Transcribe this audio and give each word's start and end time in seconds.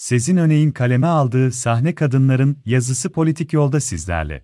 Sezin 0.00 0.36
Öney'in 0.36 0.70
kaleme 0.70 1.06
aldığı 1.06 1.52
Sahne 1.52 1.94
Kadınların 1.94 2.56
yazısı 2.66 3.12
politik 3.12 3.52
yolda 3.52 3.80
sizlerle. 3.80 4.42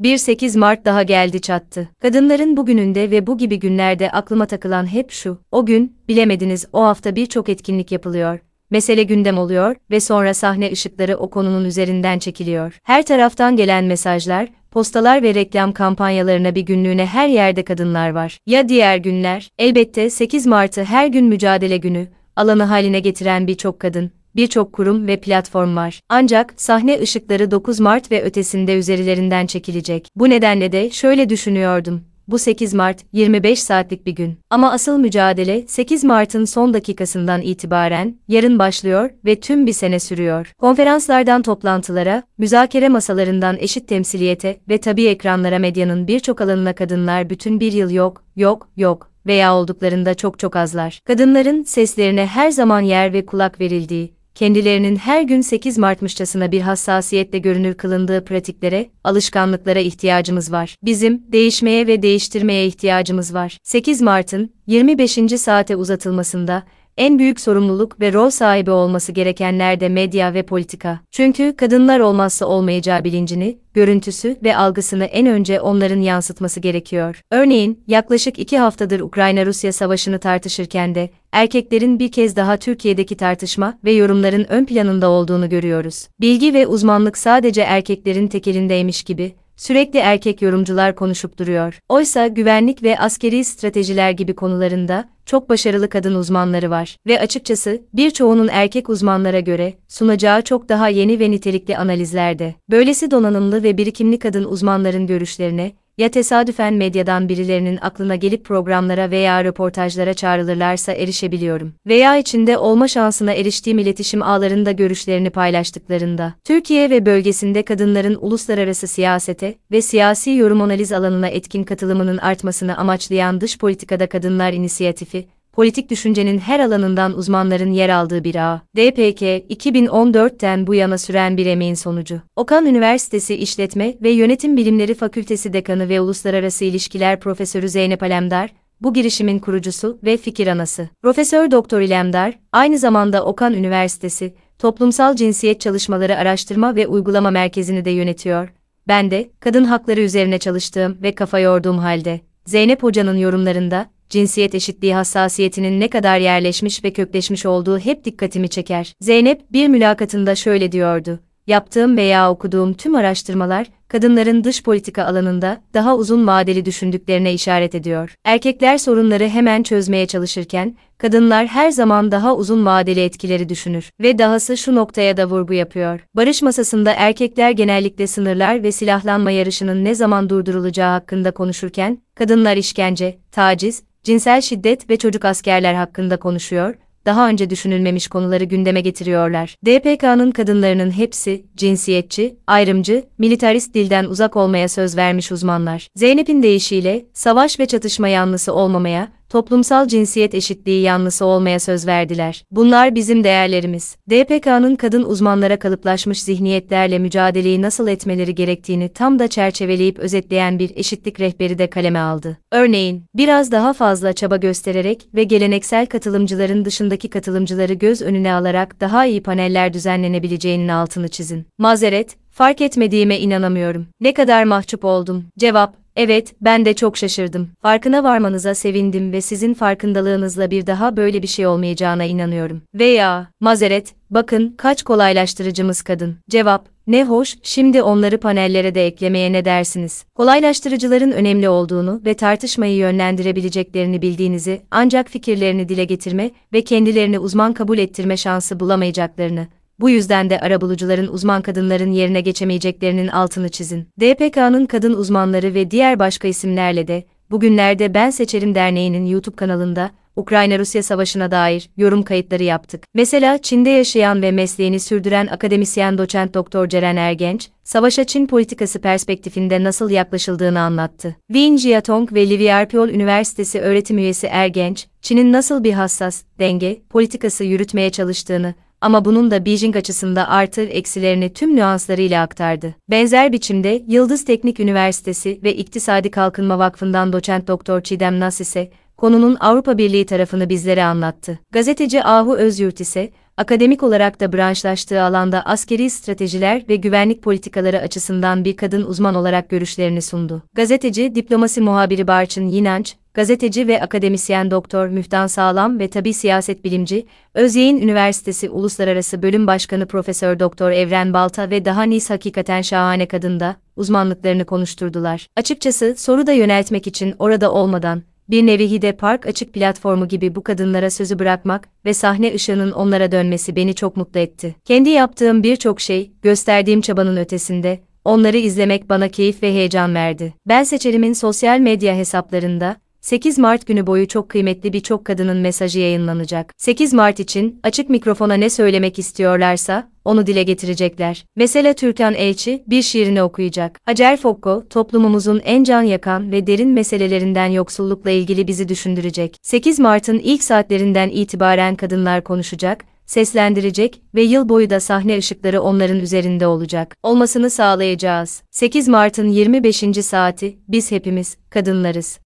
1-8 0.00 0.58
Mart 0.58 0.84
daha 0.84 1.02
geldi 1.02 1.40
çattı. 1.40 1.88
Kadınların 2.02 2.56
bugününde 2.56 3.10
ve 3.10 3.26
bu 3.26 3.38
gibi 3.38 3.58
günlerde 3.58 4.10
aklıma 4.10 4.46
takılan 4.46 4.86
hep 4.92 5.10
şu. 5.10 5.38
O 5.50 5.66
gün, 5.66 5.96
bilemediniz 6.08 6.66
o 6.72 6.82
hafta 6.82 7.16
birçok 7.16 7.48
etkinlik 7.48 7.92
yapılıyor. 7.92 8.38
Mesele 8.70 9.02
gündem 9.02 9.38
oluyor 9.38 9.76
ve 9.90 10.00
sonra 10.00 10.34
sahne 10.34 10.72
ışıkları 10.72 11.16
o 11.16 11.30
konunun 11.30 11.64
üzerinden 11.64 12.18
çekiliyor. 12.18 12.78
Her 12.82 13.06
taraftan 13.06 13.56
gelen 13.56 13.84
mesajlar, 13.84 14.48
postalar 14.72 15.22
ve 15.22 15.34
reklam 15.34 15.72
kampanyalarına 15.72 16.54
bir 16.54 16.60
günlüğüne 16.60 17.06
her 17.06 17.28
yerde 17.28 17.64
kadınlar 17.64 18.10
var. 18.10 18.38
Ya 18.46 18.68
diğer 18.68 18.96
günler? 18.96 19.50
Elbette 19.58 20.10
8 20.10 20.46
Mart'ı 20.46 20.84
her 20.84 21.06
gün 21.06 21.24
mücadele 21.24 21.76
günü, 21.76 22.08
alanı 22.36 22.62
haline 22.62 23.00
getiren 23.00 23.46
birçok 23.46 23.80
kadın, 23.80 24.10
birçok 24.36 24.72
kurum 24.72 25.06
ve 25.06 25.20
platform 25.20 25.76
var. 25.76 26.00
Ancak 26.08 26.54
sahne 26.56 27.00
ışıkları 27.00 27.50
9 27.50 27.80
Mart 27.80 28.12
ve 28.12 28.22
ötesinde 28.22 28.74
üzerlerinden 28.74 29.46
çekilecek. 29.46 30.08
Bu 30.16 30.30
nedenle 30.30 30.72
de 30.72 30.90
şöyle 30.90 31.28
düşünüyordum. 31.28 32.11
Bu 32.28 32.38
8 32.38 32.74
Mart 32.74 33.04
25 33.12 33.62
saatlik 33.62 34.06
bir 34.06 34.12
gün. 34.12 34.38
Ama 34.50 34.72
asıl 34.72 34.98
mücadele 34.98 35.64
8 35.68 36.04
Mart'ın 36.04 36.44
son 36.44 36.74
dakikasından 36.74 37.42
itibaren 37.42 38.16
yarın 38.28 38.58
başlıyor 38.58 39.10
ve 39.24 39.40
tüm 39.40 39.66
bir 39.66 39.72
sene 39.72 39.98
sürüyor. 39.98 40.52
Konferanslardan 40.58 41.42
toplantılara, 41.42 42.22
müzakere 42.38 42.88
masalarından 42.88 43.56
eşit 43.60 43.88
temsiliyete 43.88 44.60
ve 44.68 44.78
tabii 44.78 45.06
ekranlara 45.06 45.58
medyanın 45.58 46.08
birçok 46.08 46.40
alanına 46.40 46.72
kadınlar 46.72 47.30
bütün 47.30 47.60
bir 47.60 47.72
yıl 47.72 47.90
yok, 47.90 48.24
yok, 48.36 48.68
yok 48.76 49.10
veya 49.26 49.54
olduklarında 49.54 50.14
çok 50.14 50.38
çok 50.38 50.56
azlar. 50.56 51.00
Kadınların 51.04 51.62
seslerine 51.62 52.26
her 52.26 52.50
zaman 52.50 52.80
yer 52.80 53.12
ve 53.12 53.26
kulak 53.26 53.60
verildiği, 53.60 54.14
kendilerinin 54.34 54.96
her 54.96 55.22
gün 55.22 55.40
8 55.40 55.78
Mart'mışçasına 55.78 56.52
bir 56.52 56.60
hassasiyetle 56.60 57.38
görünür 57.38 57.74
kılındığı 57.74 58.24
pratiklere, 58.24 58.90
alışkanlıklara 59.04 59.78
ihtiyacımız 59.78 60.52
var. 60.52 60.76
Bizim, 60.82 61.22
değişmeye 61.32 61.86
ve 61.86 62.02
değiştirmeye 62.02 62.66
ihtiyacımız 62.66 63.34
var. 63.34 63.58
8 63.62 64.02
Mart'ın, 64.02 64.52
25. 64.66 65.18
saate 65.40 65.76
uzatılmasında, 65.76 66.62
en 66.96 67.18
büyük 67.18 67.40
sorumluluk 67.40 68.00
ve 68.00 68.12
rol 68.12 68.30
sahibi 68.30 68.70
olması 68.70 69.12
gerekenler 69.12 69.80
de 69.80 69.88
medya 69.88 70.34
ve 70.34 70.42
politika. 70.42 71.00
Çünkü 71.10 71.56
kadınlar 71.56 72.00
olmazsa 72.00 72.46
olmayacağı 72.46 73.04
bilincini, 73.04 73.58
görüntüsü 73.74 74.36
ve 74.44 74.56
algısını 74.56 75.04
en 75.04 75.26
önce 75.26 75.60
onların 75.60 76.00
yansıtması 76.00 76.60
gerekiyor. 76.60 77.20
Örneğin, 77.30 77.84
yaklaşık 77.86 78.38
iki 78.38 78.58
haftadır 78.58 79.00
Ukrayna-Rusya 79.00 79.72
savaşını 79.72 80.18
tartışırken 80.18 80.94
de, 80.94 81.10
erkeklerin 81.32 81.98
bir 81.98 82.12
kez 82.12 82.36
daha 82.36 82.56
Türkiye'deki 82.56 83.16
tartışma 83.16 83.78
ve 83.84 83.92
yorumların 83.92 84.46
ön 84.48 84.64
planında 84.64 85.08
olduğunu 85.10 85.48
görüyoruz. 85.48 86.08
Bilgi 86.20 86.54
ve 86.54 86.66
uzmanlık 86.66 87.18
sadece 87.18 87.62
erkeklerin 87.62 88.28
tekelindeymiş 88.28 89.02
gibi, 89.02 89.34
sürekli 89.62 89.98
erkek 89.98 90.42
yorumcular 90.42 90.94
konuşup 90.94 91.38
duruyor. 91.38 91.78
Oysa 91.88 92.26
güvenlik 92.26 92.82
ve 92.82 92.98
askeri 92.98 93.44
stratejiler 93.44 94.10
gibi 94.10 94.34
konularında 94.34 95.08
çok 95.26 95.48
başarılı 95.48 95.88
kadın 95.88 96.14
uzmanları 96.14 96.70
var 96.70 96.96
ve 97.06 97.20
açıkçası 97.20 97.82
birçoğunun 97.94 98.48
erkek 98.52 98.88
uzmanlara 98.88 99.40
göre 99.40 99.74
sunacağı 99.88 100.42
çok 100.42 100.68
daha 100.68 100.88
yeni 100.88 101.20
ve 101.20 101.30
nitelikli 101.30 101.76
analizlerde. 101.76 102.54
Böylesi 102.70 103.10
donanımlı 103.10 103.62
ve 103.62 103.76
birikimli 103.78 104.18
kadın 104.18 104.44
uzmanların 104.44 105.06
görüşlerine 105.06 105.72
ya 105.98 106.08
tesadüfen 106.08 106.74
medyadan 106.74 107.28
birilerinin 107.28 107.78
aklına 107.80 108.16
gelip 108.16 108.44
programlara 108.44 109.10
veya 109.10 109.44
röportajlara 109.44 110.14
çağrılırlarsa 110.14 110.92
erişebiliyorum. 110.92 111.74
Veya 111.86 112.16
içinde 112.16 112.58
olma 112.58 112.88
şansına 112.88 113.32
eriştiğim 113.32 113.78
iletişim 113.78 114.22
ağlarında 114.22 114.72
görüşlerini 114.72 115.30
paylaştıklarında. 115.30 116.34
Türkiye 116.44 116.90
ve 116.90 117.06
bölgesinde 117.06 117.62
kadınların 117.62 118.18
uluslararası 118.20 118.86
siyasete 118.86 119.54
ve 119.70 119.82
siyasi 119.82 120.30
yorum 120.30 120.60
analiz 120.60 120.92
alanına 120.92 121.28
etkin 121.28 121.64
katılımının 121.64 122.18
artmasını 122.18 122.76
amaçlayan 122.76 123.40
Dış 123.40 123.58
Politikada 123.58 124.08
Kadınlar 124.08 124.52
İnisiyatifi, 124.52 125.26
politik 125.52 125.90
düşüncenin 125.90 126.38
her 126.38 126.60
alanından 126.60 127.16
uzmanların 127.16 127.70
yer 127.70 127.88
aldığı 127.88 128.24
bir 128.24 128.34
ağ. 128.34 128.62
DPK, 128.76 129.22
2014'ten 129.22 130.66
bu 130.66 130.74
yana 130.74 130.98
süren 130.98 131.36
bir 131.36 131.46
emeğin 131.46 131.74
sonucu. 131.74 132.20
Okan 132.36 132.66
Üniversitesi 132.66 133.34
İşletme 133.34 133.94
ve 134.02 134.10
Yönetim 134.10 134.56
Bilimleri 134.56 134.94
Fakültesi 134.94 135.52
Dekanı 135.52 135.88
ve 135.88 136.00
Uluslararası 136.00 136.64
İlişkiler 136.64 137.20
Profesörü 137.20 137.68
Zeynep 137.68 138.02
Alemdar, 138.02 138.50
bu 138.80 138.94
girişimin 138.94 139.38
kurucusu 139.38 139.98
ve 140.04 140.16
fikir 140.16 140.46
anası. 140.46 140.88
Profesör 141.02 141.50
Doktor 141.50 141.80
İlemdar, 141.80 142.38
aynı 142.52 142.78
zamanda 142.78 143.24
Okan 143.24 143.54
Üniversitesi, 143.54 144.34
Toplumsal 144.58 145.16
Cinsiyet 145.16 145.60
Çalışmaları 145.60 146.16
Araştırma 146.16 146.76
ve 146.76 146.86
Uygulama 146.86 147.30
Merkezi'ni 147.30 147.84
de 147.84 147.90
yönetiyor. 147.90 148.52
Ben 148.88 149.10
de, 149.10 149.30
kadın 149.40 149.64
hakları 149.64 150.00
üzerine 150.00 150.38
çalıştığım 150.38 150.98
ve 151.02 151.14
kafa 151.14 151.38
yorduğum 151.38 151.78
halde, 151.78 152.20
Zeynep 152.46 152.82
Hoca'nın 152.82 153.16
yorumlarında, 153.16 153.90
cinsiyet 154.12 154.54
eşitliği 154.54 154.94
hassasiyetinin 154.94 155.80
ne 155.80 155.88
kadar 155.88 156.18
yerleşmiş 156.18 156.84
ve 156.84 156.92
kökleşmiş 156.92 157.46
olduğu 157.46 157.78
hep 157.78 158.04
dikkatimi 158.04 158.48
çeker. 158.48 158.94
Zeynep 159.00 159.52
bir 159.52 159.68
mülakatında 159.68 160.34
şöyle 160.34 160.72
diyordu. 160.72 161.20
Yaptığım 161.46 161.96
veya 161.96 162.30
okuduğum 162.30 162.74
tüm 162.74 162.94
araştırmalar, 162.94 163.66
kadınların 163.88 164.44
dış 164.44 164.62
politika 164.62 165.04
alanında 165.04 165.60
daha 165.74 165.96
uzun 165.96 166.26
vadeli 166.26 166.64
düşündüklerine 166.64 167.32
işaret 167.32 167.74
ediyor. 167.74 168.14
Erkekler 168.24 168.78
sorunları 168.78 169.28
hemen 169.28 169.62
çözmeye 169.62 170.06
çalışırken, 170.06 170.76
kadınlar 170.98 171.46
her 171.46 171.70
zaman 171.70 172.12
daha 172.12 172.36
uzun 172.36 172.66
vadeli 172.66 173.00
etkileri 173.00 173.48
düşünür 173.48 173.90
ve 174.00 174.18
dahası 174.18 174.56
şu 174.56 174.74
noktaya 174.74 175.16
da 175.16 175.26
vurgu 175.26 175.54
yapıyor. 175.54 176.00
Barış 176.16 176.42
masasında 176.42 176.92
erkekler 176.92 177.50
genellikle 177.50 178.06
sınırlar 178.06 178.62
ve 178.62 178.72
silahlanma 178.72 179.30
yarışının 179.30 179.84
ne 179.84 179.94
zaman 179.94 180.28
durdurulacağı 180.30 180.90
hakkında 180.90 181.30
konuşurken, 181.30 181.98
kadınlar 182.14 182.56
işkence, 182.56 183.18
taciz, 183.32 183.82
cinsel 184.02 184.40
şiddet 184.40 184.90
ve 184.90 184.96
çocuk 184.96 185.24
askerler 185.24 185.74
hakkında 185.74 186.16
konuşuyor, 186.16 186.74
daha 187.06 187.28
önce 187.28 187.50
düşünülmemiş 187.50 188.08
konuları 188.08 188.44
gündeme 188.44 188.80
getiriyorlar. 188.80 189.56
DPK'nın 189.66 190.30
kadınlarının 190.30 190.90
hepsi 190.90 191.46
cinsiyetçi, 191.56 192.36
ayrımcı, 192.46 193.04
militarist 193.18 193.74
dilden 193.74 194.04
uzak 194.04 194.36
olmaya 194.36 194.68
söz 194.68 194.96
vermiş 194.96 195.32
uzmanlar. 195.32 195.88
Zeynep'in 195.96 196.42
deyişiyle 196.42 197.04
savaş 197.14 197.60
ve 197.60 197.66
çatışma 197.66 198.08
yanlısı 198.08 198.54
olmamaya, 198.54 199.08
toplumsal 199.32 199.88
cinsiyet 199.88 200.34
eşitliği 200.34 200.82
yanlısı 200.82 201.24
olmaya 201.24 201.60
söz 201.60 201.86
verdiler. 201.86 202.44
Bunlar 202.50 202.94
bizim 202.94 203.24
değerlerimiz. 203.24 203.96
DPK'nın 204.10 204.76
kadın 204.76 205.02
uzmanlara 205.02 205.58
kalıplaşmış 205.58 206.22
zihniyetlerle 206.22 206.98
mücadeleyi 206.98 207.62
nasıl 207.62 207.88
etmeleri 207.88 208.34
gerektiğini 208.34 208.88
tam 208.88 209.18
da 209.18 209.28
çerçeveleyip 209.28 209.98
özetleyen 209.98 210.58
bir 210.58 210.72
eşitlik 210.76 211.20
rehberi 211.20 211.58
de 211.58 211.70
kaleme 211.70 211.98
aldı. 211.98 212.38
Örneğin, 212.52 213.04
biraz 213.14 213.52
daha 213.52 213.72
fazla 213.72 214.12
çaba 214.12 214.36
göstererek 214.36 215.08
ve 215.14 215.24
geleneksel 215.24 215.86
katılımcıların 215.86 216.64
dışındaki 216.64 217.10
katılımcıları 217.10 217.72
göz 217.72 218.02
önüne 218.02 218.32
alarak 218.32 218.80
daha 218.80 219.06
iyi 219.06 219.22
paneller 219.22 219.72
düzenlenebileceğinin 219.72 220.68
altını 220.68 221.08
çizin. 221.08 221.46
Mazeret, 221.58 222.16
fark 222.30 222.60
etmediğime 222.60 223.18
inanamıyorum. 223.18 223.86
Ne 224.00 224.14
kadar 224.14 224.44
mahcup 224.44 224.84
oldum. 224.84 225.24
Cevap, 225.38 225.81
Evet, 225.96 226.34
ben 226.40 226.64
de 226.64 226.74
çok 226.74 226.96
şaşırdım. 226.96 227.48
Farkına 227.62 228.04
varmanıza 228.04 228.54
sevindim 228.54 229.12
ve 229.12 229.20
sizin 229.20 229.54
farkındalığınızla 229.54 230.50
bir 230.50 230.66
daha 230.66 230.96
böyle 230.96 231.22
bir 231.22 231.26
şey 231.26 231.46
olmayacağına 231.46 232.04
inanıyorum. 232.04 232.62
Veya, 232.74 233.28
mazeret, 233.40 233.94
bakın 234.10 234.54
kaç 234.58 234.82
kolaylaştırıcımız 234.82 235.82
kadın. 235.82 236.16
Cevap, 236.30 236.68
ne 236.86 237.04
hoş, 237.04 237.36
şimdi 237.42 237.82
onları 237.82 238.20
panellere 238.20 238.74
de 238.74 238.86
eklemeye 238.86 239.32
ne 239.32 239.44
dersiniz? 239.44 240.04
Kolaylaştırıcıların 240.14 241.10
önemli 241.10 241.48
olduğunu 241.48 242.00
ve 242.04 242.14
tartışmayı 242.14 242.76
yönlendirebileceklerini 242.76 244.02
bildiğinizi, 244.02 244.62
ancak 244.70 245.08
fikirlerini 245.08 245.68
dile 245.68 245.84
getirme 245.84 246.30
ve 246.52 246.64
kendilerini 246.64 247.18
uzman 247.18 247.52
kabul 247.52 247.78
ettirme 247.78 248.16
şansı 248.16 248.60
bulamayacaklarını, 248.60 249.46
bu 249.80 249.90
yüzden 249.90 250.30
de 250.30 250.40
arabulucuların 250.40 251.06
uzman 251.06 251.42
kadınların 251.42 251.92
yerine 251.92 252.20
geçemeyeceklerinin 252.20 253.08
altını 253.08 253.48
çizin. 253.48 253.88
DPK'nın 254.00 254.66
kadın 254.66 254.92
uzmanları 254.92 255.54
ve 255.54 255.70
diğer 255.70 255.98
başka 255.98 256.28
isimlerle 256.28 256.88
de, 256.88 257.04
bugünlerde 257.30 257.94
Ben 257.94 258.10
Seçerim 258.10 258.54
Derneği'nin 258.54 259.06
YouTube 259.06 259.36
kanalında, 259.36 259.90
Ukrayna-Rusya 260.16 260.82
savaşına 260.82 261.30
dair 261.30 261.70
yorum 261.76 262.02
kayıtları 262.02 262.42
yaptık. 262.42 262.84
Mesela 262.94 263.38
Çin'de 263.38 263.70
yaşayan 263.70 264.22
ve 264.22 264.30
mesleğini 264.30 264.80
sürdüren 264.80 265.26
akademisyen 265.26 265.98
doçent 265.98 266.34
doktor 266.34 266.68
Ceren 266.68 266.96
Ergenç, 266.96 267.48
savaşa 267.64 268.04
Çin 268.04 268.26
politikası 268.26 268.80
perspektifinde 268.80 269.64
nasıl 269.64 269.90
yaklaşıldığını 269.90 270.60
anlattı. 270.60 271.16
Win 271.32 271.56
Jiatong 271.56 272.12
ve 272.12 272.30
Liverpool 272.30 272.88
Üniversitesi 272.88 273.60
öğretim 273.60 273.98
üyesi 273.98 274.26
Ergenç, 274.26 274.86
Çin'in 275.02 275.32
nasıl 275.32 275.64
bir 275.64 275.72
hassas, 275.72 276.22
denge, 276.38 276.82
politikası 276.90 277.44
yürütmeye 277.44 277.90
çalıştığını, 277.90 278.54
ama 278.82 279.04
bunun 279.04 279.30
da 279.30 279.44
Beijing 279.44 279.76
açısında 279.76 280.28
artı 280.28 280.62
eksilerini 280.62 281.32
tüm 281.32 281.56
nüanslarıyla 281.56 282.22
aktardı. 282.22 282.74
Benzer 282.90 283.32
biçimde 283.32 283.84
Yıldız 283.88 284.24
Teknik 284.24 284.60
Üniversitesi 284.60 285.40
ve 285.42 285.56
İktisadi 285.56 286.10
Kalkınma 286.10 286.58
Vakfı'ndan 286.58 287.12
doçent 287.12 287.48
doktor 287.48 287.80
Çiğdem 287.80 288.20
Nas 288.20 288.40
ise 288.40 288.70
konunun 288.96 289.36
Avrupa 289.40 289.78
Birliği 289.78 290.06
tarafını 290.06 290.48
bizlere 290.48 290.84
anlattı. 290.84 291.38
Gazeteci 291.52 292.04
Ahu 292.04 292.36
Özyurt 292.36 292.80
ise, 292.80 293.10
akademik 293.36 293.82
olarak 293.82 294.20
da 294.20 294.32
branşlaştığı 294.32 295.02
alanda 295.02 295.42
askeri 295.42 295.90
stratejiler 295.90 296.64
ve 296.68 296.76
güvenlik 296.76 297.22
politikaları 297.22 297.78
açısından 297.78 298.44
bir 298.44 298.56
kadın 298.56 298.82
uzman 298.82 299.14
olarak 299.14 299.48
görüşlerini 299.48 300.02
sundu. 300.02 300.42
Gazeteci, 300.54 301.14
diplomasi 301.14 301.60
muhabiri 301.60 302.06
Barçın 302.06 302.48
Yinanç, 302.48 302.96
gazeteci 303.14 303.68
ve 303.68 303.82
akademisyen 303.82 304.50
Doktor 304.50 304.88
Müftan 304.88 305.26
Sağlam 305.26 305.78
ve 305.78 305.88
tabi 305.88 306.14
siyaset 306.14 306.64
bilimci, 306.64 307.06
Özyeğin 307.34 307.80
Üniversitesi 307.80 308.50
Uluslararası 308.50 309.22
Bölüm 309.22 309.46
Başkanı 309.46 309.86
Profesör 309.86 310.38
Doktor 310.38 310.70
Evren 310.70 311.12
Balta 311.12 311.50
ve 311.50 311.64
daha 311.64 311.82
nice 311.82 312.06
hakikaten 312.08 312.62
şahane 312.62 313.06
kadında 313.06 313.56
uzmanlıklarını 313.76 314.44
konuşturdular. 314.44 315.26
Açıkçası 315.36 315.94
soru 315.98 316.26
da 316.26 316.32
yöneltmek 316.32 316.86
için 316.86 317.14
orada 317.18 317.52
olmadan 317.52 318.02
bir 318.30 318.46
nevi 318.46 318.70
Hide 318.70 318.92
Park 318.92 319.26
açık 319.26 319.52
platformu 319.52 320.08
gibi 320.08 320.34
bu 320.34 320.42
kadınlara 320.42 320.90
sözü 320.90 321.18
bırakmak 321.18 321.68
ve 321.84 321.94
sahne 321.94 322.34
ışığının 322.34 322.72
onlara 322.72 323.12
dönmesi 323.12 323.56
beni 323.56 323.74
çok 323.74 323.96
mutlu 323.96 324.20
etti. 324.20 324.54
Kendi 324.64 324.90
yaptığım 324.90 325.42
birçok 325.42 325.80
şey, 325.80 326.12
gösterdiğim 326.22 326.80
çabanın 326.80 327.16
ötesinde, 327.16 327.80
onları 328.04 328.36
izlemek 328.36 328.88
bana 328.88 329.08
keyif 329.08 329.42
ve 329.42 329.52
heyecan 329.52 329.94
verdi. 329.94 330.34
Ben 330.48 330.62
seçerimin 330.62 331.12
sosyal 331.12 331.58
medya 331.58 331.94
hesaplarında, 331.94 332.76
8 333.02 333.38
Mart 333.38 333.66
günü 333.66 333.86
boyu 333.86 334.08
çok 334.08 334.28
kıymetli 334.28 334.72
birçok 334.72 335.04
kadının 335.04 335.36
mesajı 335.36 335.80
yayınlanacak. 335.80 336.54
8 336.56 336.92
Mart 336.92 337.20
için 337.20 337.60
açık 337.62 337.90
mikrofona 337.90 338.34
ne 338.34 338.50
söylemek 338.50 338.98
istiyorlarsa 338.98 339.90
onu 340.04 340.26
dile 340.26 340.42
getirecekler. 340.42 341.24
Mesela 341.36 341.72
Türkan 341.72 342.14
Elçi 342.14 342.64
bir 342.66 342.82
şiirini 342.82 343.22
okuyacak. 343.22 343.80
Hacer 343.84 344.16
Fokko 344.16 344.64
toplumumuzun 344.70 345.40
en 345.44 345.64
can 345.64 345.82
yakan 345.82 346.32
ve 346.32 346.46
derin 346.46 346.68
meselelerinden 346.68 347.46
yoksullukla 347.46 348.10
ilgili 348.10 348.48
bizi 348.48 348.68
düşündürecek. 348.68 349.36
8 349.42 349.78
Mart'ın 349.78 350.18
ilk 350.18 350.44
saatlerinden 350.44 351.08
itibaren 351.08 351.74
kadınlar 351.74 352.24
konuşacak, 352.24 352.84
seslendirecek 353.06 354.02
ve 354.14 354.22
yıl 354.22 354.48
boyu 354.48 354.70
da 354.70 354.80
sahne 354.80 355.18
ışıkları 355.18 355.62
onların 355.62 356.00
üzerinde 356.00 356.46
olacak. 356.46 356.96
Olmasını 357.02 357.50
sağlayacağız. 357.50 358.42
8 358.50 358.88
Mart'ın 358.88 359.28
25. 359.28 359.84
saati 360.02 360.58
biz 360.68 360.90
hepimiz 360.90 361.36
kadınlarız. 361.50 362.18